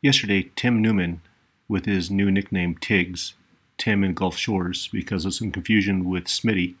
[0.00, 1.22] Yesterday, Tim Newman,
[1.66, 3.32] with his new nickname TIGS,
[3.78, 6.76] Tim in Gulf Shores, because of some confusion with Smitty,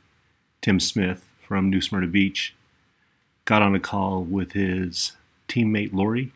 [0.62, 2.54] Tim Smith from New Smyrna Beach,
[3.44, 5.16] got on a call with his
[5.48, 6.32] teammate Lori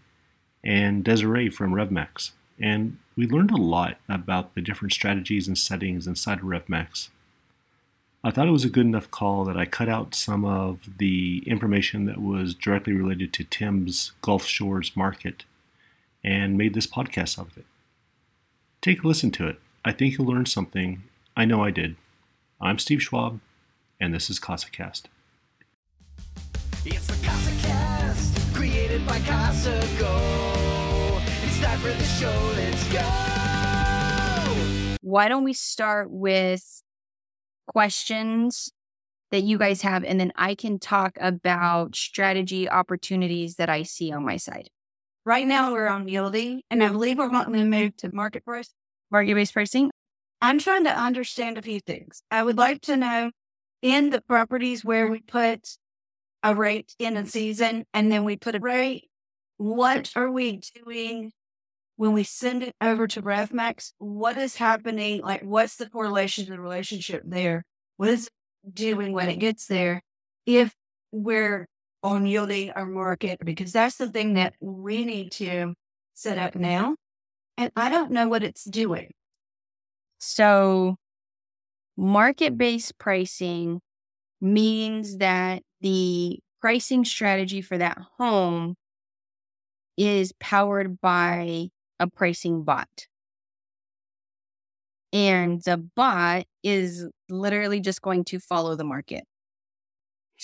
[0.65, 2.33] and Desiree from RevMax.
[2.59, 7.11] And we learned a lot about the different strategies and settings inside of RevMax.
[8.25, 11.45] I thought it was a good enough call that I cut out some of the
[11.47, 15.45] information that was directly related to Tim's Gulf Shores market
[16.25, 17.67] and made this podcast out of it.
[18.81, 19.61] Take a listen to it.
[19.85, 21.03] I think you'll learn something.
[21.37, 21.97] I know I did.
[22.61, 23.41] I'm Steve Schwab,
[24.01, 25.05] and this is CasaCast.
[26.85, 31.21] It's the CasaCast, created by Casa Go.
[31.45, 33.01] It's time for the show, let's go!
[35.01, 36.83] Why don't we start with
[37.67, 38.73] questions
[39.33, 44.13] that you guys have, and then I can talk about strategy opportunities that I see
[44.13, 44.71] on my side.
[45.25, 48.71] Right now, we're on yielding, and I believe we're wanting to move to market price.
[49.11, 49.91] Market based pricing.
[50.41, 52.23] I'm trying to understand a few things.
[52.31, 53.31] I would like to know
[53.83, 55.77] in the properties where we put
[56.43, 59.09] a rate in a season and then we put a rate,
[59.59, 61.31] what are we doing
[61.97, 63.93] when we send it over to RevMax?
[63.99, 65.23] What is happening?
[65.23, 67.65] Like, what's the correlation to the relationship there?
[67.97, 68.29] What is
[68.73, 70.03] doing when it gets there?
[70.47, 70.75] If
[71.13, 71.69] we're
[72.03, 75.75] on yielding our market, because that's the thing that we need to
[76.15, 76.97] set up now.
[77.57, 79.13] And I don't know what it's doing.
[80.19, 80.97] So,
[81.97, 83.81] market based pricing
[84.41, 88.75] means that the pricing strategy for that home
[89.97, 91.69] is powered by
[92.01, 93.07] a pricing bot.
[95.13, 99.25] And the bot is literally just going to follow the market.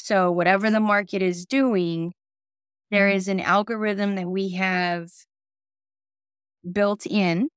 [0.01, 2.13] So, whatever the market is doing,
[2.91, 3.17] there mm-hmm.
[3.17, 5.11] is an algorithm that we have
[6.71, 7.49] built in,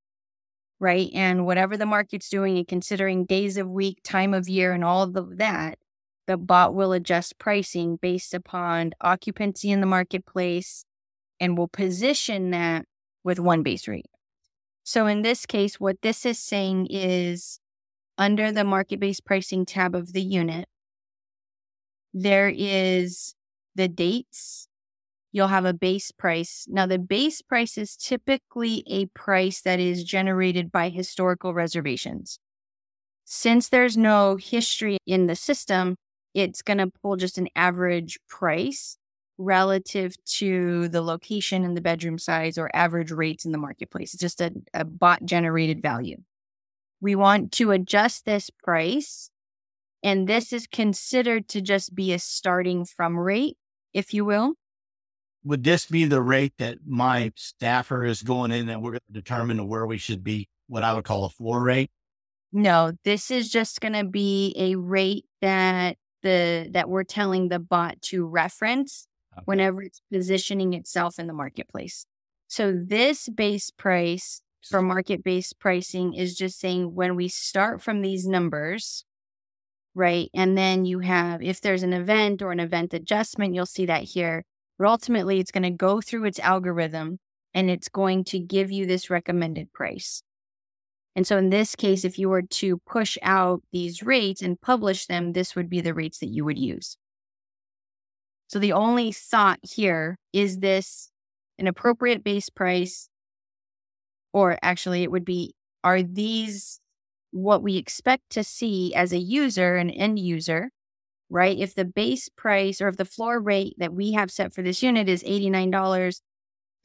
[0.80, 1.08] right?
[1.14, 5.02] And whatever the market's doing and considering days of week, time of year, and all
[5.02, 5.78] of that,
[6.26, 10.84] the bot will adjust pricing based upon occupancy in the marketplace
[11.40, 12.86] and will position that
[13.24, 14.06] with one base rate.
[14.84, 17.60] So in this case, what this is saying is
[18.18, 20.66] under the market based pricing tab of the unit,
[22.12, 23.34] there is
[23.74, 24.68] the dates.
[25.32, 26.66] You'll have a base price.
[26.68, 32.38] Now, the base price is typically a price that is generated by historical reservations.
[33.24, 35.96] Since there's no history in the system,
[36.34, 38.98] it's going to pull just an average price
[39.38, 44.14] relative to the location and the bedroom size or average rates in the marketplace.
[44.14, 46.18] It's just a, a bot generated value.
[47.00, 49.30] We want to adjust this price,
[50.02, 53.56] and this is considered to just be a starting from rate,
[53.92, 54.54] if you will.
[55.44, 59.12] Would this be the rate that my staffer is going in and we're going to
[59.12, 61.90] determine where we should be, what I would call a floor rate?
[62.52, 67.58] No, this is just going to be a rate that the that we're telling the
[67.58, 69.42] bot to reference okay.
[69.46, 72.06] whenever it's positioning itself in the marketplace.
[72.46, 78.02] So this base price for market based pricing is just saying when we start from
[78.02, 79.04] these numbers,
[79.94, 80.30] right?
[80.34, 84.04] And then you have, if there's an event or an event adjustment, you'll see that
[84.04, 84.44] here.
[84.78, 87.18] But ultimately, it's going to go through its algorithm
[87.54, 90.22] and it's going to give you this recommended price.
[91.14, 95.06] And so in this case, if you were to push out these rates and publish
[95.06, 96.96] them, this would be the rates that you would use.
[98.48, 101.10] So the only thought here is this
[101.58, 103.08] an appropriate base price?
[104.32, 105.54] Or actually, it would be
[105.84, 106.80] are these
[107.32, 110.70] what we expect to see as a user, an end user,
[111.28, 111.58] right?
[111.58, 114.82] If the base price or if the floor rate that we have set for this
[114.82, 116.20] unit is $89,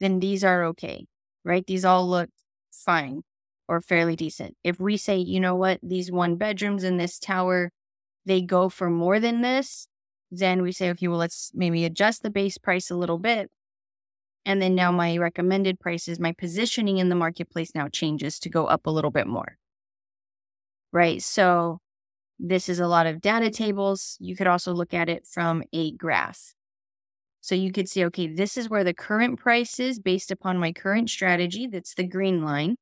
[0.00, 1.06] then these are okay,
[1.44, 1.66] right?
[1.66, 2.30] These all look
[2.72, 3.22] fine
[3.68, 4.56] or fairly decent.
[4.64, 7.70] If we say, you know what, these one bedrooms in this tower,
[8.24, 9.86] they go for more than this,
[10.30, 13.50] then we say, okay, well, let's maybe adjust the base price a little bit.
[14.46, 18.64] And then now my recommended prices, my positioning in the marketplace now changes to go
[18.64, 19.57] up a little bit more.
[20.92, 21.22] Right.
[21.22, 21.80] So
[22.38, 24.16] this is a lot of data tables.
[24.20, 26.54] You could also look at it from a graph.
[27.40, 30.72] So you could see, okay, this is where the current price is based upon my
[30.72, 31.66] current strategy.
[31.66, 32.76] That's the green line.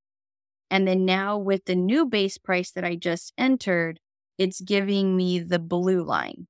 [0.71, 4.01] And then now with the new base price that I just entered,
[4.39, 6.49] it's giving me the blue line.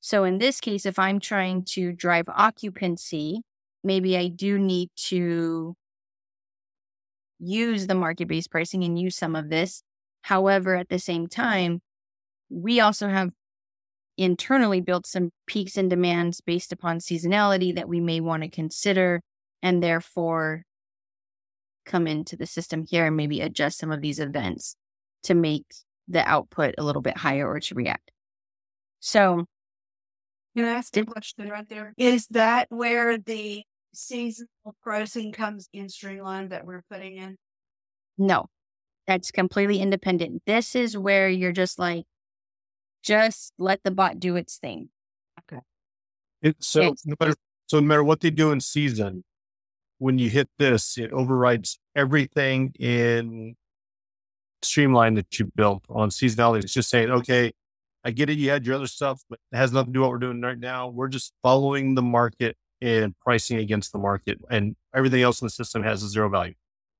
[0.00, 3.42] So in this case, if I'm trying to drive occupancy,
[3.84, 5.76] maybe I do need to
[7.38, 9.82] use the market based pricing and use some of this.
[10.22, 11.80] However, at the same time,
[12.48, 13.30] we also have
[14.16, 19.20] internally built some peaks and demands based upon seasonality that we may want to consider.
[19.62, 20.62] And therefore,
[21.84, 24.76] come into the system here and maybe adjust some of these events
[25.24, 25.64] to make
[26.08, 28.10] the output a little bit higher or to react.
[29.00, 29.44] So
[30.56, 31.94] Can I ask a question right there?
[31.96, 33.62] Is that where the
[33.94, 34.48] seasonal
[34.82, 37.36] pricing comes in streamline that we're putting in?
[38.18, 38.46] No,
[39.06, 40.42] that's completely independent.
[40.46, 42.04] This is where you're just like,
[43.02, 44.88] just let the bot do its thing.
[46.42, 47.34] It, so It's- no matter
[47.66, 49.24] so no matter what they do in season,
[49.98, 53.54] when you hit this, it overrides everything in
[54.62, 56.64] Streamline that you built on seasonality.
[56.64, 57.52] It's just saying, okay,
[58.04, 58.38] I get it.
[58.38, 60.40] You had your other stuff, but it has nothing to do with what we're doing
[60.40, 60.88] right now.
[60.88, 65.50] We're just following the market and pricing against the market, and everything else in the
[65.50, 66.54] system has a zero value,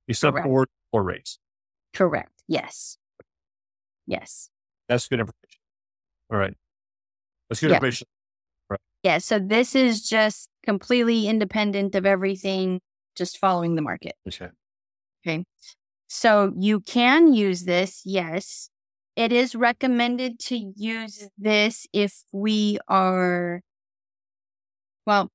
[0.06, 0.46] except Correct.
[0.46, 1.38] for or rates.
[1.94, 2.32] Correct.
[2.48, 2.96] Yes.
[4.06, 4.48] Yes.
[4.88, 5.60] That's good information.
[6.30, 6.54] All right,
[7.48, 7.76] that's good Yeah.
[7.76, 8.06] information.
[9.02, 9.18] Yeah.
[9.18, 12.80] So this is just completely independent of everything,
[13.16, 14.14] just following the market.
[14.28, 14.48] Okay.
[15.26, 15.44] Okay.
[16.08, 18.02] So you can use this.
[18.04, 18.70] Yes.
[19.16, 23.60] It is recommended to use this if we are,
[25.04, 25.30] well,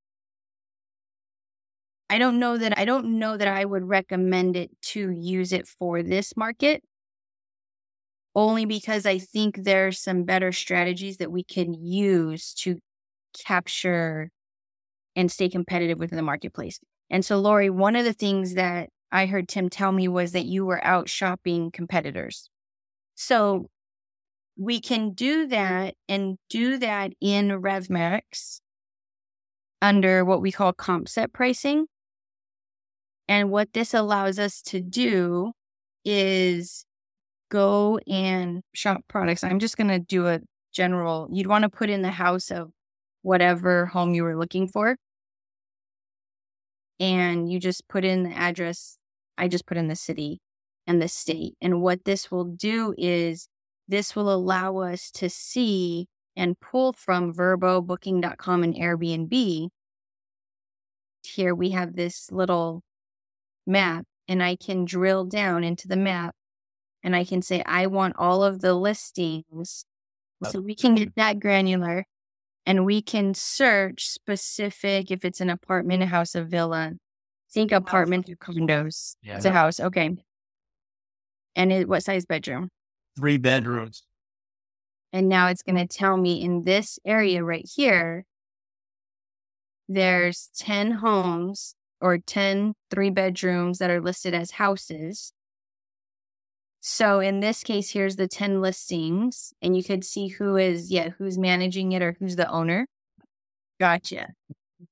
[2.09, 5.68] I don't know that I don't know that I would recommend it to use it
[5.68, 6.83] for this market.
[8.36, 12.77] Only because I think there's some better strategies that we can use to
[13.45, 14.30] capture
[15.15, 16.80] and stay competitive within the marketplace.
[17.09, 20.45] And so, Lori, one of the things that I heard Tim tell me was that
[20.45, 22.50] you were out shopping competitors.
[23.15, 23.68] So
[24.57, 28.59] we can do that and do that in RevMax
[29.81, 31.88] under what we call comp set pricing.
[33.28, 35.52] And what this allows us to do
[36.06, 36.86] is
[37.50, 39.44] go and shop products.
[39.44, 40.40] I'm just going to do a
[40.74, 42.72] general, you'd want to put in the house of
[43.24, 44.96] whatever home you were looking for.
[47.00, 48.98] And you just put in the address.
[49.38, 50.40] I just put in the city
[50.88, 51.56] and the state.
[51.62, 53.50] And what this will do is
[53.88, 59.70] this will allow us to see and pull from Vrbo, Booking.com, and Airbnb.
[61.24, 62.84] Here we have this little
[63.68, 66.36] map, and I can drill down into the map
[67.04, 69.86] and I can say, I want all of the listings.
[70.52, 72.06] So we can get that granular
[72.66, 76.92] and we can search specific if it's an apartment, a house, a villa.
[77.52, 79.16] Think apartment or condos.
[79.22, 79.38] Yeah.
[79.38, 79.80] It's a house.
[79.80, 80.18] Okay.
[81.56, 82.69] And it, what size bedroom?
[83.18, 84.04] Three bedrooms.
[85.14, 88.25] And now it's going to tell me in this area right here,
[89.88, 95.34] there's 10 homes or 10 three bedrooms that are listed as houses.
[96.80, 101.10] So in this case, here's the 10 listings, and you could see who is, yeah,
[101.18, 102.88] who's managing it or who's the owner.
[103.80, 104.30] Gotcha.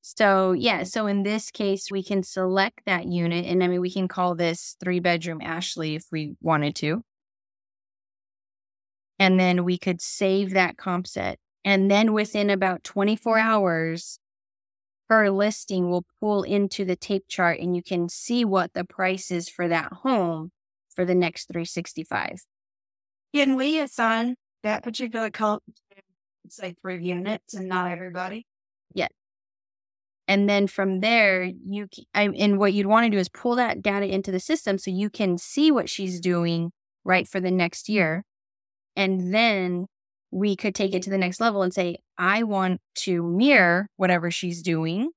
[0.01, 3.91] So, yeah, so in this case, we can select that unit, and I mean, we
[3.91, 7.01] can call this three bedroom Ashley if we wanted to.
[9.17, 11.39] And then we could save that comp set.
[11.63, 14.19] And then within about 24 hours,
[15.09, 19.31] her listing will pull into the tape chart and you can see what the price
[19.31, 20.51] is for that home
[20.93, 22.45] for the next 365.
[23.33, 26.01] Can we assign that particular comp to,
[26.49, 28.47] say, three units and not everybody?
[28.93, 29.09] Yeah.
[30.27, 33.81] And then from there, you I, and what you'd want to do is pull that
[33.81, 36.71] data into the system so you can see what she's doing
[37.03, 38.23] right for the next year.
[38.95, 39.85] And then
[40.35, 44.29] we could take it to the next level and say, I want to mirror whatever
[44.29, 45.11] she's doing,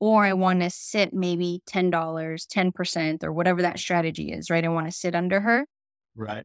[0.00, 4.62] or I want to sit maybe $10, 10%, or whatever that strategy is, right?
[4.62, 5.64] I want to sit under her.
[6.14, 6.44] Right.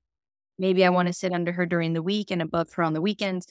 [0.57, 3.01] Maybe I want to sit under her during the week and above her on the
[3.01, 3.47] weekends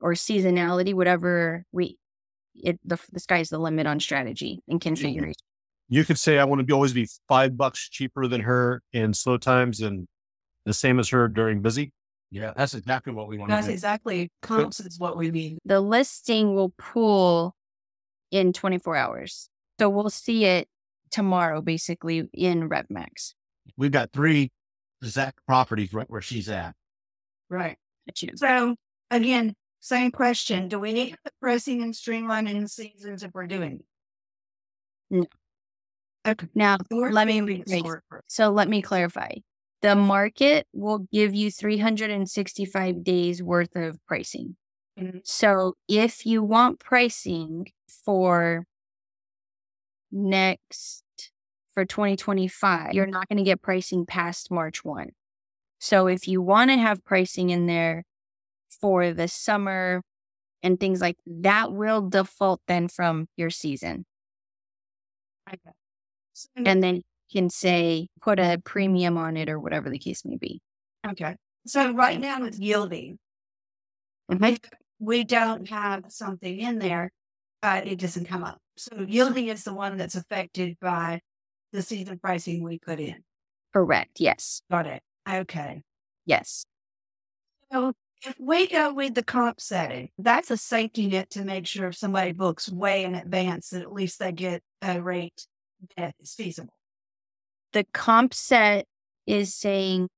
[0.00, 1.98] or seasonality, whatever we,
[2.54, 5.34] it, the, the sky's the limit on strategy and configuration.
[5.90, 9.12] You could say I want to be always be five bucks cheaper than her in
[9.12, 10.06] slow times and
[10.64, 11.92] the same as her during busy.
[12.34, 12.52] Yeah.
[12.56, 13.74] That's exactly what we want That's to do.
[13.74, 15.58] exactly comps is what we mean.
[15.64, 17.54] The listing will pull
[18.32, 19.48] in 24 hours.
[19.78, 20.66] So we'll see it
[21.12, 23.34] tomorrow, basically in RevMax.
[23.76, 24.50] We've got three
[25.00, 26.74] exact properties right where she's at.
[27.48, 27.76] Right.
[28.34, 28.74] So
[29.12, 30.66] again, same question.
[30.66, 33.74] Do we need to put pricing and streamlining the seasons if we're doing?
[33.74, 33.84] it?
[35.10, 35.24] No.
[36.26, 36.48] Okay.
[36.52, 37.80] Now, let me moving rephrase.
[37.82, 39.34] forward for- So let me clarify.
[39.84, 44.56] The market will give you 365 days worth of pricing.
[44.98, 45.26] Mhm.
[45.26, 48.66] So if you want pricing for
[50.12, 51.04] next
[51.72, 55.10] for 2025, you're not going to get pricing past March 1.
[55.80, 58.04] So if you want to have pricing in there
[58.80, 60.02] for the summer
[60.62, 64.06] and things like that will default then from your season.
[65.48, 65.72] Okay.
[66.32, 70.36] So And then can say put a premium on it or whatever the case may
[70.36, 70.60] be.
[71.06, 71.36] Okay.
[71.66, 73.18] So right now it's yielding.
[74.28, 74.58] If
[74.98, 77.12] we don't have something in there,
[77.62, 78.58] uh, it doesn't come up.
[78.76, 81.20] So yielding is the one that's affected by
[81.72, 83.16] the season pricing we put in.
[83.72, 84.20] Correct.
[84.20, 84.62] Yes.
[84.70, 85.02] Got it.
[85.28, 85.82] Okay.
[86.26, 86.64] Yes.
[87.72, 87.92] So
[88.24, 91.96] if we go with the comp setting, that's a safety net to make sure if
[91.96, 95.46] somebody books way in advance that at least they get a rate
[95.96, 96.72] that is feasible.
[97.74, 98.86] The comp set
[99.26, 100.08] is saying,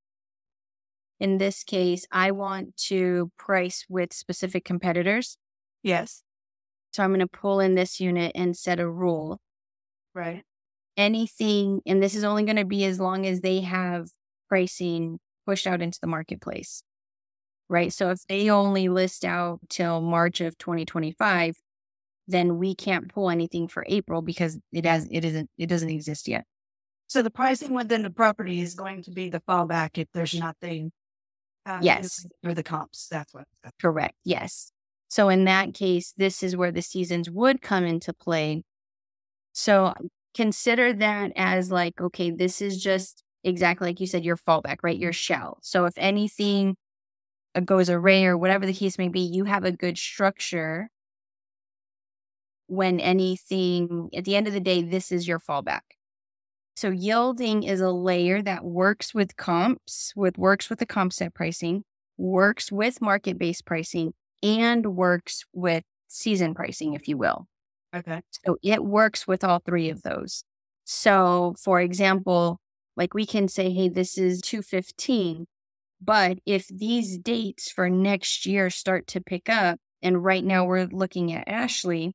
[1.18, 5.38] in this case, I want to price with specific competitors.
[5.82, 6.22] Yes.
[6.92, 9.40] So I'm going to pull in this unit and set a rule.
[10.14, 10.42] Right.
[10.98, 14.08] Anything, and this is only going to be as long as they have
[14.48, 16.82] pricing pushed out into the marketplace.
[17.70, 17.92] Right.
[17.92, 21.56] So if they only list out till March of 2025,
[22.28, 26.28] then we can't pull anything for April because it has it isn't it doesn't exist
[26.28, 26.44] yet.
[27.08, 30.92] So the pricing within the property is going to be the fallback if there's nothing.
[31.64, 32.26] Uh, Yes.
[32.44, 33.08] Or the comps.
[33.08, 33.44] That's what.
[33.80, 34.14] Correct.
[34.24, 34.70] Yes.
[35.08, 38.62] So in that case, this is where the seasons would come into play.
[39.52, 39.94] So
[40.34, 44.98] consider that as like, okay, this is just exactly like you said, your fallback, right?
[44.98, 45.58] Your shell.
[45.62, 46.76] So if anything
[47.54, 50.90] uh, goes array or whatever the case may be, you have a good structure
[52.66, 55.82] when anything, at the end of the day, this is your fallback.
[56.76, 61.32] So yielding is a layer that works with comps, with works with the comp set
[61.32, 61.84] pricing,
[62.18, 67.46] works with market based pricing, and works with season pricing, if you will.
[67.94, 68.20] Okay.
[68.44, 70.44] So it works with all three of those.
[70.84, 72.60] So, for example,
[72.94, 75.46] like we can say, hey, this is 215.
[76.02, 80.88] But if these dates for next year start to pick up, and right now we're
[80.92, 82.12] looking at Ashley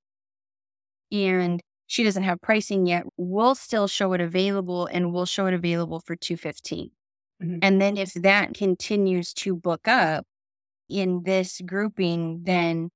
[1.12, 5.54] and she doesn't have pricing yet, we'll still show it available and we'll show it
[5.54, 6.90] available for 215.
[7.44, 7.60] Mhm.
[7.62, 10.26] And then if that continues to book up
[10.88, 12.92] in this grouping, then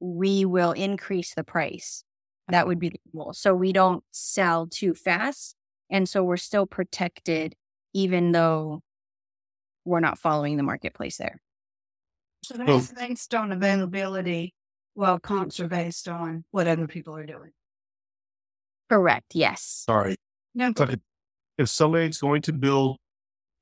[0.00, 2.02] we will increase the price.
[2.48, 3.34] That would be the goal.
[3.34, 5.54] So we don't sell too fast.
[5.90, 7.54] And so we're still protected,
[7.92, 8.82] even though
[9.84, 11.42] we're not following the marketplace there.
[12.42, 14.54] So that's based on availability,
[14.94, 17.52] while comps are based on what other people are doing.
[18.90, 19.34] Correct.
[19.34, 19.84] Yes.
[19.86, 20.16] Sorry.
[20.54, 21.00] No, But if,
[21.56, 22.98] if somebody's going to build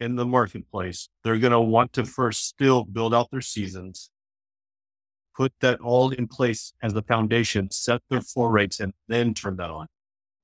[0.00, 4.10] in the marketplace, they're going to want to first still build out their seasons,
[5.36, 9.56] put that all in place as the foundation, set their floor rates, and then turn
[9.56, 9.86] that on.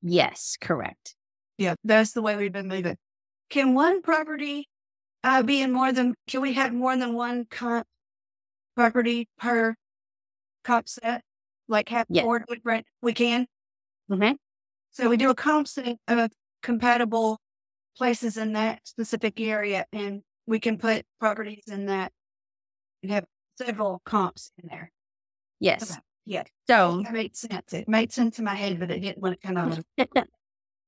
[0.03, 0.57] Yes.
[0.61, 1.15] Correct.
[1.57, 2.97] yeah, that's the way we've been moving.
[3.49, 4.69] Can one property
[5.23, 6.15] uh, be in more than?
[6.29, 7.87] Can we have more than one comp
[8.77, 9.75] property per
[10.65, 11.23] comp set?
[11.69, 12.25] Like have Yes.
[12.25, 12.87] four different?
[13.01, 13.47] We can.
[14.11, 14.37] Mhm.
[14.95, 16.29] So we do a comp set of uh,
[16.63, 17.41] compatible
[17.97, 22.13] places in that specific area, and we can put properties in that
[23.03, 23.25] and have
[23.59, 24.93] several comps in there.
[25.59, 25.91] Yes.
[25.91, 26.01] Okay.
[26.27, 27.73] Yeah, So, that made sense.
[27.73, 29.85] It made sense in my head, but it didn't when it kind of.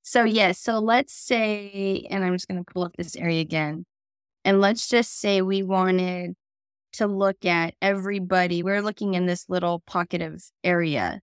[0.02, 0.60] so yes.
[0.60, 3.84] So let's say, and I'm just going to pull up this area again.
[4.44, 6.36] And let's just say we wanted
[6.92, 8.62] to look at everybody.
[8.62, 11.20] We're looking in this little pocket of area.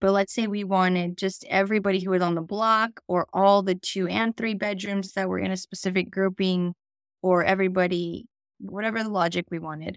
[0.00, 3.74] But let's say we wanted just everybody who was on the block or all the
[3.74, 6.74] two and three bedrooms that were in a specific grouping
[7.22, 8.26] or everybody,
[8.60, 9.96] whatever the logic we wanted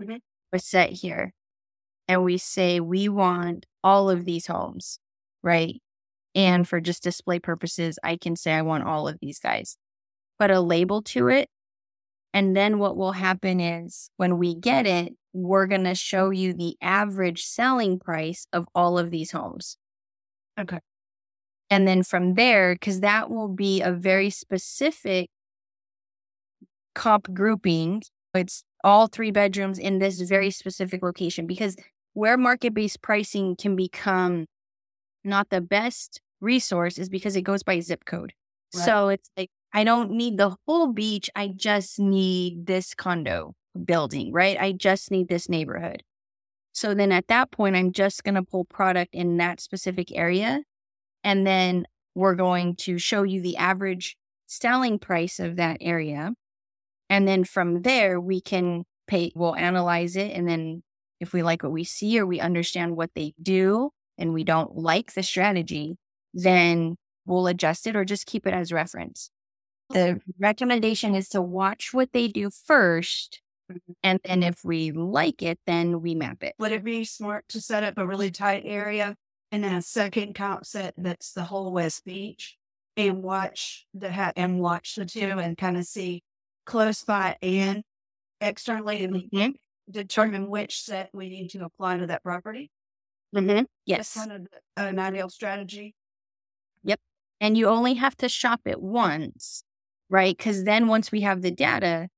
[0.00, 0.20] Mhm.
[0.52, 1.32] was set here.
[2.08, 5.00] And we say we want all of these homes,
[5.42, 5.82] right?
[6.34, 9.78] And for just display purposes, I can say I want all of these guys.
[10.38, 11.50] Put a label to it.
[12.36, 16.52] And then what will happen is when we get it, we're going to show you
[16.52, 19.78] the average selling price of all of these homes.
[20.60, 20.80] Okay.
[21.70, 25.30] And then from there, because that will be a very specific
[26.94, 28.02] comp grouping,
[28.34, 31.74] it's all three bedrooms in this very specific location because
[32.12, 34.44] where market based pricing can become
[35.24, 38.34] not the best resource is because it goes by zip code.
[38.74, 38.84] Right.
[38.84, 41.28] So it's like, I don't need the whole beach.
[41.36, 43.52] I just need this condo
[43.84, 44.56] building, right?
[44.58, 46.02] I just need this neighborhood.
[46.72, 50.62] So then at that point, I'm just going to pull product in that specific area.
[51.22, 54.16] And then we're going to show you the average
[54.46, 56.32] selling price of that area.
[57.10, 60.32] And then from there, we can pay, we'll analyze it.
[60.34, 60.84] And then
[61.20, 64.74] if we like what we see or we understand what they do and we don't
[64.74, 65.98] like the strategy,
[66.32, 69.30] then we'll adjust it or just keep it as reference.
[69.90, 73.40] The recommendation is to watch what they do first.
[74.02, 76.54] And then if we like it, then we map it.
[76.58, 79.16] Would it be smart to set up a really tight area
[79.50, 82.56] and then a second comp set that's the whole West Beach?
[82.98, 86.22] and watch the ha- and watch the two and kind of see
[86.64, 87.82] close by and
[88.40, 89.54] externally and Mhm.
[89.90, 92.70] determine which set we need to apply to that property.
[93.34, 93.48] Mm-hmm.
[93.54, 94.14] That's Yes.
[94.14, 94.46] kind of
[94.78, 95.94] an ideal strategy.
[96.84, 96.98] Yep.
[97.38, 99.62] And you only have to shop it once,
[100.10, 100.36] right?
[100.36, 102.08] Because then once we have the data,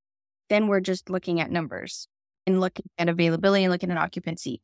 [0.50, 2.08] then we're just looking at numbers
[2.46, 4.60] and looking at availability and looking at occupancy.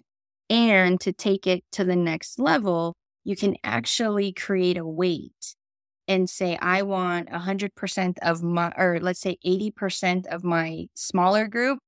[0.51, 5.55] And to take it to the next level, you can actually create a weight
[6.07, 11.79] and say, I want 100% of my, or let's say 80% of my smaller group,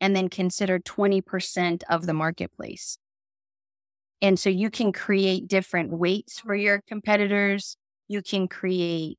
[0.00, 2.98] and then consider 20% of the marketplace.
[4.22, 7.76] And so you can create different weights for your competitors.
[8.08, 9.18] You can create,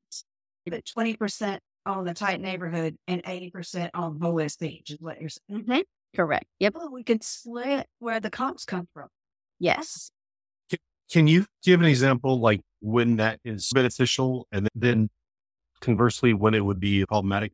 [0.92, 5.20] twenty percent on the tight neighborhood and eighty percent on the West Beach is what
[5.20, 5.84] you're saying.
[6.14, 6.46] correct.
[6.58, 6.74] Yep.
[6.74, 9.08] Well, we can split where the comps come from.
[9.58, 10.10] Yes.
[11.10, 15.08] Can you give an example like when that is beneficial and then
[15.80, 17.52] conversely when it would be problematic?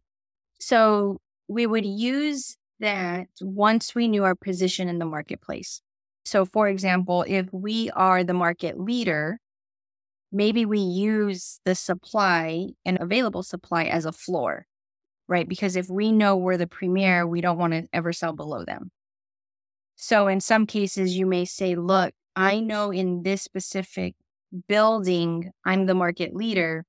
[0.59, 5.83] So we would use that once we knew our position in the marketplace.
[6.25, 9.39] So, for example, if we are the market leader,
[10.33, 14.67] maybe we use the supply and available supply as a floor,
[15.29, 15.49] right?
[15.49, 18.91] Because if we know we're the premier, we don't want to ever sell below them.
[19.95, 24.15] So, in some cases, you may say, look, I know in this specific
[24.69, 26.85] building, I'm the market leader.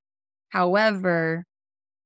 [0.49, 1.45] However,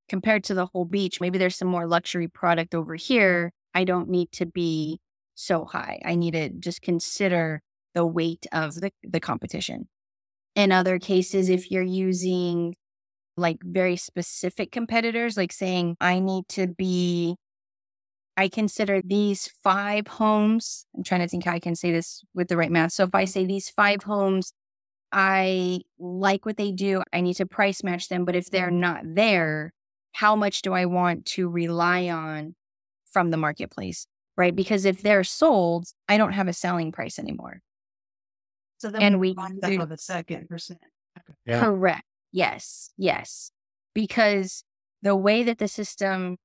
[0.10, 3.52] compared to the whole beach, maybe there's some more luxury product over here.
[3.74, 5.00] I don't need to be
[5.36, 6.02] so high.
[6.04, 7.62] I need to just consider
[7.94, 9.88] the weight of the, the competition.
[10.58, 12.76] In other cases, if you're using
[13.38, 17.36] like very specific competitors, like saying, I need to be,
[18.36, 20.88] I consider these five homes.
[20.96, 22.94] I'm trying to think how I can say this with the right math.
[22.94, 24.52] So if I say these five homes,
[25.12, 28.26] I like what they do, I need to price match them.
[28.26, 28.80] But if they're mm-hmm.
[28.80, 29.74] not there,
[30.14, 32.56] how much do I want to rely on
[33.06, 34.08] from the marketplace?
[34.36, 34.56] Right.
[34.56, 37.62] Because if they're sold, I don't have a selling price anymore.
[38.78, 40.80] So then And we combine do- that a second percent.
[41.46, 41.62] Yeah.
[41.62, 42.04] Correct.
[42.32, 42.92] Yes.
[42.98, 43.52] Yes.
[43.94, 44.64] Because
[45.02, 46.38] the way that the system,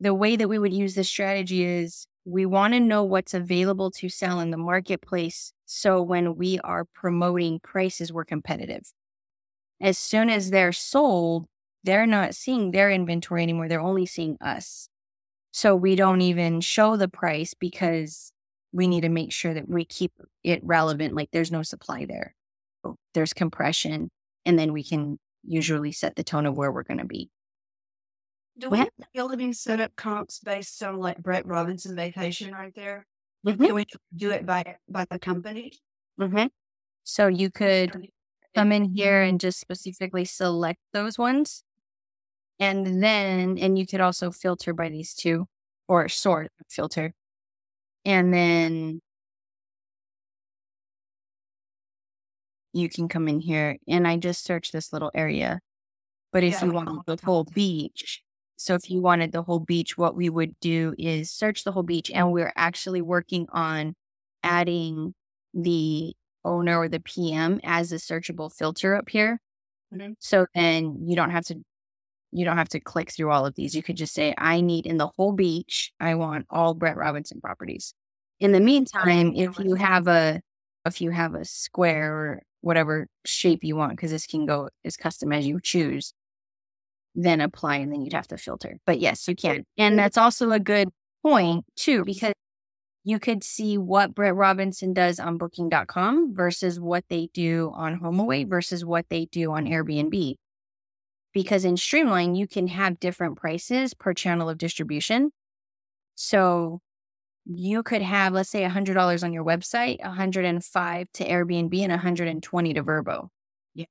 [0.00, 3.90] the way that we would use this strategy is we want to know what's available
[3.90, 5.52] to sell in the marketplace.
[5.66, 8.82] So when we are promoting prices, we're competitive.
[9.80, 11.46] As soon as they're sold,
[11.82, 13.68] they're not seeing their inventory anymore.
[13.68, 14.88] They're only seeing us.
[15.52, 18.32] So we don't even show the price because
[18.74, 21.14] we need to make sure that we keep it relevant.
[21.14, 22.34] Like there's no supply there.
[23.14, 24.10] There's compression
[24.44, 27.30] and then we can usually set the tone of where we're going to be.
[28.58, 33.06] Do we have to set up comps based on like Brett Robinson vacation right there?
[33.46, 33.66] Mhm.
[33.66, 35.72] Can we do it by by the company?
[36.20, 36.46] Mm-hmm.
[37.04, 38.08] So you could
[38.54, 41.62] come in here and just specifically select those ones.
[42.60, 45.46] And then, and you could also filter by these two
[45.88, 47.12] or sort filter.
[48.04, 49.00] And then
[52.72, 55.60] you can come in here and I just search this little area.
[56.32, 58.22] But if Yeah, you want the whole beach,
[58.56, 61.82] so if you wanted the whole beach, what we would do is search the whole
[61.84, 63.94] beach and we're actually working on
[64.42, 65.14] adding
[65.54, 66.14] the
[66.44, 69.40] owner or the PM as a searchable filter up here.
[69.90, 70.14] Mhm.
[70.18, 71.56] So then you don't have to
[72.34, 73.74] you don't have to click through all of these.
[73.74, 77.40] You could just say, I need in the whole beach, I want all Brett Robinson
[77.40, 77.94] properties.
[78.40, 80.40] In the meantime, if you have a
[80.84, 84.96] if you have a square or whatever shape you want, because this can go as
[84.96, 86.12] custom as you choose,
[87.14, 88.78] then apply and then you'd have to filter.
[88.84, 89.64] But yes, you can.
[89.78, 90.88] And that's also a good
[91.22, 92.34] point too, because
[93.04, 98.48] you could see what Brett Robinson does on booking.com versus what they do on HomeAway
[98.48, 100.34] versus what they do on Airbnb.
[101.34, 105.32] Because in Streamline, you can have different prices per channel of distribution.
[106.14, 106.80] So
[107.44, 112.82] you could have, let's say, $100 on your website, 105 to Airbnb, and 120 to
[112.82, 113.28] Vrbo.
[113.74, 113.84] Yeah.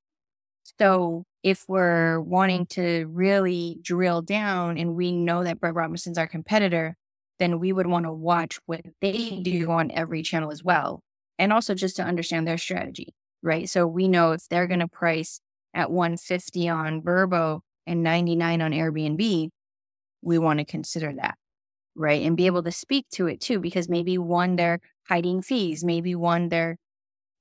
[0.79, 6.27] So if we're wanting to really drill down and we know that Brett Robinson's our
[6.27, 6.95] competitor,
[7.39, 11.01] then we would want to watch what they do on every channel as well.
[11.37, 13.69] And also just to understand their strategy, right?
[13.69, 15.41] So we know if they're going to price
[15.73, 19.49] at 150 on Vrbo and 99 on Airbnb,
[20.21, 21.35] we want to consider that,
[21.95, 22.21] right?
[22.23, 26.15] And be able to speak to it too, because maybe one, they're hiding fees, maybe
[26.15, 26.77] one, they're,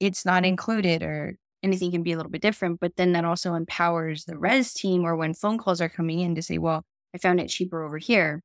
[0.00, 2.80] it's not included or anything can be a little bit different.
[2.80, 6.34] But then that also empowers the res team or when phone calls are coming in
[6.34, 8.42] to say, well, I found it cheaper over here.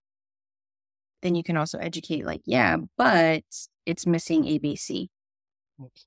[1.24, 3.44] Then you can also educate, like, yeah, but
[3.88, 5.08] it's missing ABC.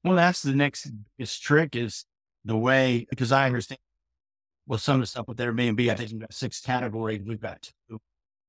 [0.05, 0.93] Well, that's the next
[1.41, 2.05] trick is
[2.45, 3.81] the way, because I understand
[4.67, 7.23] with some of the stuff with Airbnb, I think we've got six categories.
[7.27, 7.99] We've got two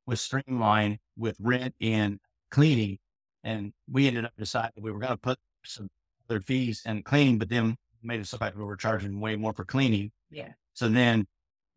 [0.05, 2.97] with Streamline, with rent and cleaning.
[3.43, 5.89] And we ended up deciding we were going to put some
[6.29, 9.53] other fees and cleaning, but then made it so that we were charging way more
[9.53, 10.11] for cleaning.
[10.29, 10.49] Yeah.
[10.73, 11.27] So then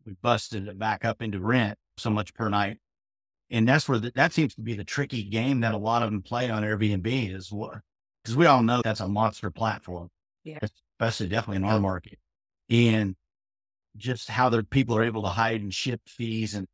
[0.05, 2.77] we busted it back up into rent so much per night.
[3.51, 6.11] And that's where the, that seems to be the tricky game that a lot of
[6.11, 7.79] them play on Airbnb is what,
[8.23, 10.09] because we all know that's a monster platform.
[10.43, 10.59] Yeah.
[10.99, 12.19] Especially definitely in our market.
[12.69, 13.15] And
[13.97, 16.53] just how the people are able to hide and ship fees.
[16.55, 16.67] And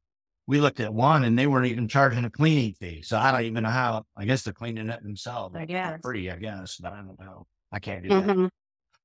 [0.47, 3.01] we looked at one and they weren't even charging a cleaning fee.
[3.03, 5.55] So I don't even know how, I guess they're cleaning it themselves.
[5.55, 5.99] I guess.
[6.01, 7.45] Free, I guess, but I don't know.
[7.71, 8.23] I can't do that.
[8.23, 8.49] Mhm.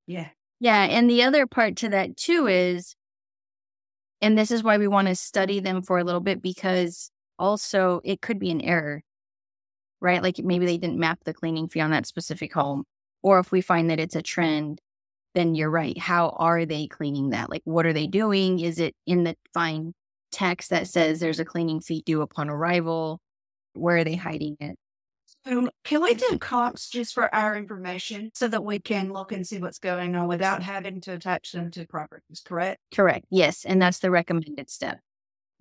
[0.06, 0.28] Yeah.
[0.60, 0.84] Yeah.
[0.84, 2.94] And the other part to that too is,
[4.22, 8.00] and this is why we want to study them for a little bit because also
[8.04, 9.02] it could be an error,
[10.00, 10.22] right?
[10.22, 12.84] Like maybe they didn't map the cleaning fee on that specific home.
[13.22, 14.80] Or if we find that it's a trend,
[15.36, 15.96] then you're right.
[15.98, 17.50] How are they cleaning that?
[17.50, 18.58] Like, what are they doing?
[18.58, 19.92] Is it in the fine
[20.32, 23.20] text that says there's a cleaning fee due upon arrival?
[23.74, 24.78] Where are they hiding it?
[25.46, 29.46] So can we do comps just for our information so that we can look and
[29.46, 32.80] see what's going on without having to attach them to properties, correct?
[32.94, 33.26] Correct.
[33.30, 33.66] Yes.
[33.66, 35.00] And that's the recommended step.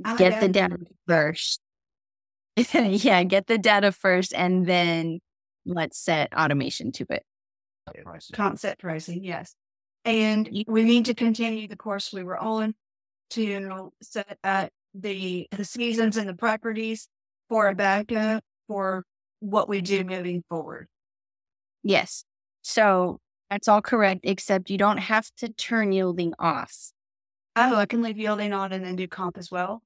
[0.04, 1.60] I get the data first.
[2.74, 5.20] yeah, get the data first and then
[5.66, 7.24] let's set automation to it.
[8.34, 9.54] Comp set pricing, yes.
[10.06, 12.76] And we need to continue the course we were on
[13.32, 17.10] to set up the, the seasons and the properties
[17.50, 19.04] for a backup for
[19.40, 20.88] what we do moving forward.
[21.84, 22.24] Yes.
[22.62, 26.92] So that's all correct, except you don't have to turn yielding off.
[27.56, 29.82] Oh, I can leave yielding on and then do comp as well.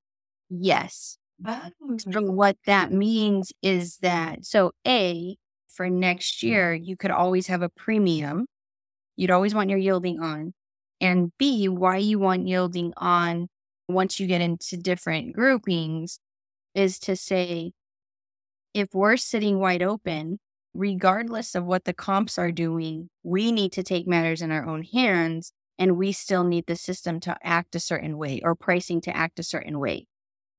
[0.50, 1.18] Yes.
[1.46, 1.72] Oh.
[2.06, 5.38] But what that means is that, so A,
[5.70, 8.48] for next year, you could always have a premium.
[9.20, 10.54] You'd always want your yielding on.
[11.02, 13.50] And B, why you want yielding on
[13.90, 16.22] once you get into different groupings
[16.74, 17.74] is to say,
[18.74, 20.40] if we're sitting wide open,
[20.74, 24.84] regardless of what the comps are doing, we need to take matters in our own
[24.84, 29.14] hands and we still need the system to act a certain way or pricing to
[29.14, 30.08] act a certain way.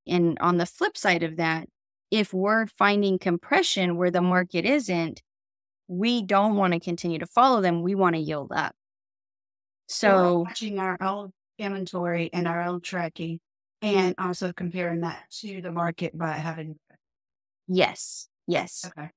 [0.07, 1.67] And on the flip side of that,
[2.11, 5.23] if we're finding compression where the market isn't,
[5.91, 7.83] we don't want to continue to follow them.
[7.83, 8.75] We want to yield up.
[8.75, 13.41] we're So, watching our own inventory and our own tracking
[13.83, 16.77] and also comparing that to the market by having
[17.67, 19.11] yes, yes, okay.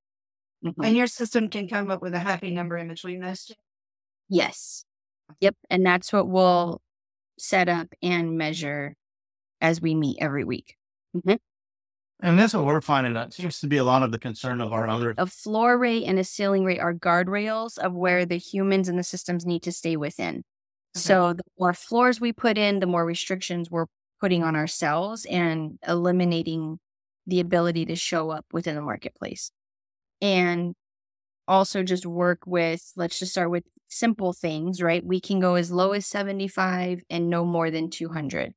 [0.64, 3.54] mhm, And your system can come up with a happy number in between those two.
[4.28, 4.84] yes.
[5.40, 5.56] Yep.
[5.70, 6.82] And that's what we'll
[7.38, 8.94] set up and measure
[9.60, 10.76] as we meet every week.
[12.22, 13.12] And that's what we're finding.
[13.14, 15.14] That seems to be a lot of the concern of our other.
[15.18, 19.02] A floor rate and a ceiling rate are guardrails of where the humans and the
[19.02, 20.44] systems need to stay within.
[20.94, 23.86] So the more floors we put in, the more restrictions we're
[24.20, 26.78] putting on ourselves and eliminating
[27.26, 29.50] the ability to show up within the marketplace.
[30.22, 30.74] And
[31.48, 35.04] also just work with, let's just start with simple things, right?
[35.04, 38.54] We can go as low as 75 and no more than 200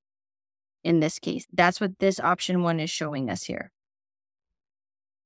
[0.84, 1.46] in this case.
[1.54, 3.72] That's what this option one is showing us here.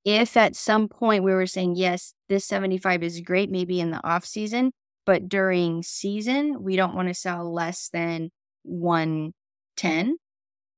[0.04, 4.04] If at some point we were saying, yes, this 75 is great, maybe in the
[4.06, 4.72] off season,
[5.06, 8.32] but during season, we don't want to sell less than
[8.64, 10.18] 110,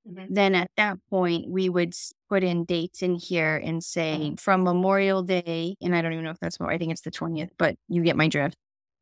[0.05, 0.27] Mhm.
[0.29, 1.93] then at that point, we would
[2.27, 6.31] put in dates in here and say from Memorial Day, and I don't even know
[6.31, 8.57] if that's, I think it's the 20th, but you get my drift,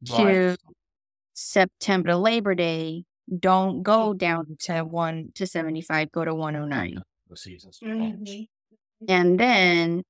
[0.05, 0.57] to
[1.33, 3.05] September, Labor Day,
[3.39, 7.01] don't go down to one to 75, go to 109.
[7.29, 7.79] The seasons.
[7.79, 8.47] Mhm.
[9.07, 10.03] And then,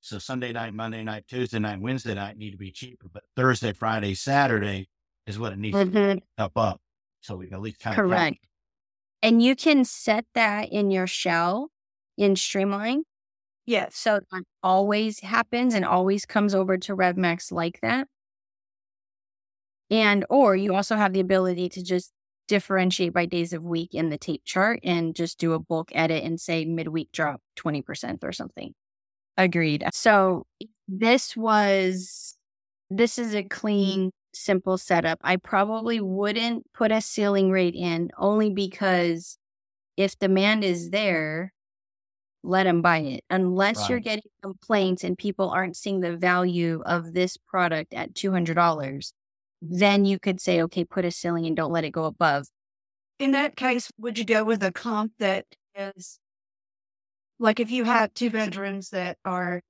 [0.00, 3.72] So Sunday night, Monday night, Tuesday night, Wednesday night need to be cheaper, but Thursday,
[3.72, 4.88] Friday, Saturday
[5.26, 6.82] is what it needs to Mhm, up up.
[7.20, 8.46] So we can at least kind of correct.
[9.22, 11.70] And you can set that in your shell
[12.18, 13.04] in Streamline.
[13.64, 13.96] Yes.
[13.96, 18.06] So that always happens and always comes over to RevMax like that.
[19.90, 22.10] And or you also have the ability to just
[22.48, 26.24] differentiate by days of week in the tape chart and just do a bulk edit
[26.24, 28.74] and say midweek drop 20% or something.
[29.36, 29.84] Agreed.
[29.92, 30.46] So
[30.86, 32.36] this was
[32.90, 35.18] this is a clean, simple setup.
[35.22, 39.38] I probably wouldn't put a ceiling rate in only because
[39.96, 41.52] if demand is there,
[42.42, 43.24] let them buy it.
[43.30, 49.12] Unless you're getting complaints and people aren't seeing the value of this product at $200,
[49.70, 52.46] then you could say, okay, put a ceiling and don't let it go above.
[53.18, 56.18] In that case, would you go with a comp that is
[57.38, 59.60] like if you have two bedrooms that are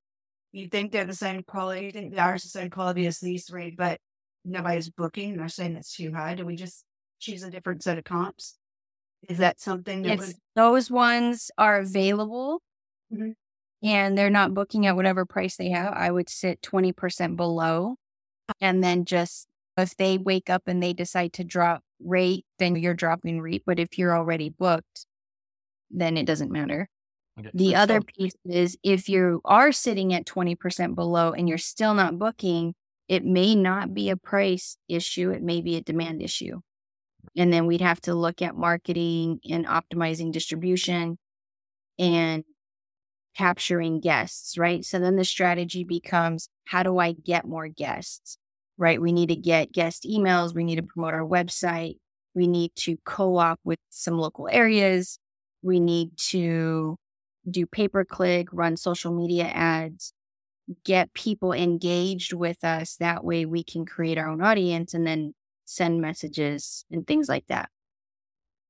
[0.53, 3.71] you think they're the same quality, you think ours the same quality as these three,
[3.71, 3.99] but
[4.45, 6.35] nobody's booking, they're saying it's too high.
[6.35, 6.85] Do we just
[7.19, 8.57] choose a different set of comps?
[9.29, 12.61] Is that something that would, those ones are available
[13.13, 13.35] Mhm.
[13.83, 17.97] and they're not booking at whatever price they have, I would sit 20% below.
[18.61, 22.95] And then just if they wake up and they decide to drop rate, then you're
[22.95, 23.63] dropping rate.
[23.67, 25.07] But if you're already booked,
[25.91, 26.89] then it doesn't matter.
[27.39, 27.51] Okay.
[27.53, 32.19] The other piece is if you are sitting at 20% below and you're still not
[32.19, 32.75] booking,
[33.09, 36.61] it may not be a price issue, it may be a demand issue.
[37.37, 41.19] And then we'd have to look at marketing and optimizing distribution
[41.99, 42.45] and
[43.37, 44.85] capturing guests, right?
[44.85, 48.39] So then the strategy becomes how do I get more guests,
[48.77, 49.01] right?
[49.01, 51.97] We need to get guest emails, we need to promote our website,
[52.35, 55.19] we need to co op with some local areas,
[55.63, 56.97] we need to
[57.49, 60.13] do pay per click, run social media ads,
[60.85, 62.97] get people engaged with us.
[62.97, 65.35] That way we can create our own audience and then
[65.65, 67.69] send messages and things like that.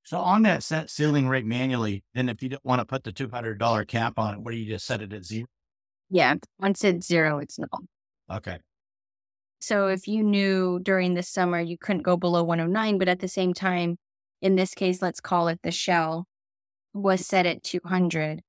[0.04, 3.12] So on that set ceiling rate manually, then if you don't want to put the
[3.12, 5.46] two hundred dollar cap on it, what do you just set it at zero?
[6.10, 6.34] Yeah.
[6.58, 7.84] Once it's zero, it's null.
[8.30, 8.58] Okay.
[9.64, 13.28] So if you knew during the summer you couldn't go below 109, but at the
[13.28, 13.96] same time,
[14.42, 16.26] in this case, let's call it the shell
[16.92, 18.42] was set at 200.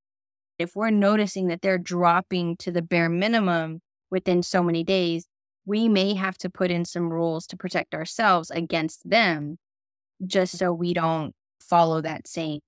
[0.60, 3.80] If we're noticing that they're dropping to the bare minimum
[4.12, 5.25] within so many days,
[5.65, 9.58] we may have to put in some rules to protect ourselves against them
[10.25, 12.60] just so we don't follow that same,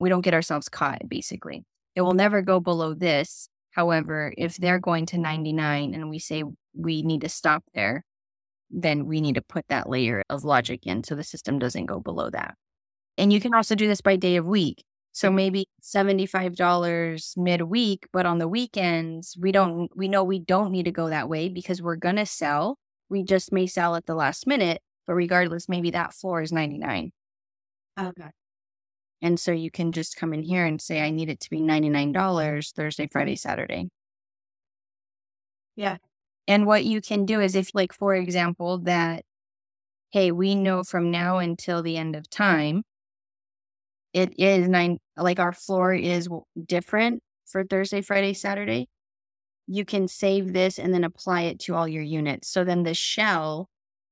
[0.00, 1.62] we don't get ourselves caught, basically.
[1.94, 3.48] It will never go below this.
[3.70, 6.42] However, if they're going to 99 and we say
[6.76, 8.04] we need to stop there,
[8.70, 12.00] then we need to put that layer of logic in so the system doesn't go
[12.00, 12.54] below that.
[13.18, 14.84] And you can also do this by day of week.
[15.12, 20.84] So maybe $75 midweek, but on the weekends, we don't we know we don't need
[20.84, 22.76] to go that way because we're going to sell.
[23.08, 27.12] We just may sell at the last minute, but regardless, maybe that floor is 99.
[27.98, 28.30] okay.
[29.22, 31.60] And so you can just come in here and say I need it to be
[31.60, 33.88] $99 Thursday, Friday, Saturday.
[35.76, 35.96] Yeah.
[36.48, 39.24] And what you can do is if like for example that
[40.12, 42.82] hey, we know from now until the end of time
[44.12, 46.28] it is nine like our floor is
[46.66, 48.88] different for Thursday, Friday, Saturday.
[49.66, 52.48] You can save this and then apply it to all your units.
[52.48, 53.68] So then the shell,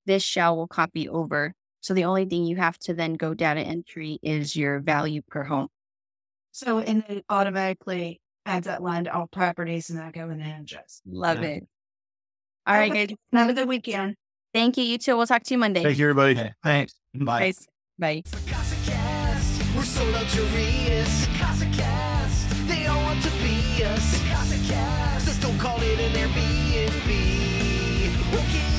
[0.07, 1.55] this shell will copy over.
[1.81, 5.45] So the only thing you have to then go data entry is your value per
[5.45, 5.69] home.
[6.53, 10.63] So, and it automatically adds that line to all properties and I go in and
[10.63, 11.03] adjust.
[11.07, 11.49] Love Yeah.
[11.49, 11.69] it.
[12.67, 13.11] All right, guys.
[13.33, 14.17] Have a good weekend.
[14.53, 14.85] Thank you.
[14.85, 15.17] You too.
[15.17, 15.83] We'll talk to you Monday.
[15.83, 16.33] Thank you, everybody.
[16.33, 16.53] Okay.
[16.63, 16.95] Thanks.
[17.15, 17.53] Bye.
[17.99, 18.23] Bye.
[19.77, 21.27] We're so luxurious.
[21.77, 24.23] Cast, they all want to be us.
[24.69, 27.11] Cast, don't call it an Airbnb.
[28.35, 28.71] Okay.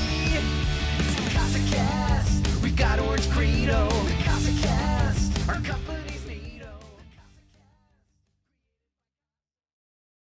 [1.75, 3.89] Cast, we got Orange Credo.